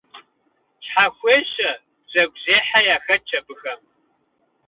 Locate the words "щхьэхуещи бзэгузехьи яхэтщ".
0.85-3.29